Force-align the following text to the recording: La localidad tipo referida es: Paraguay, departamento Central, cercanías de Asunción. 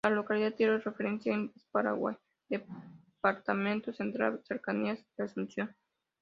La 0.03 0.09
localidad 0.09 0.55
tipo 0.55 0.71
referida 0.71 1.11
es: 1.25 1.61
Paraguay, 1.71 2.17
departamento 2.49 3.93
Central, 3.93 4.39
cercanías 4.47 4.97
de 5.15 5.25
Asunción. 5.25 5.75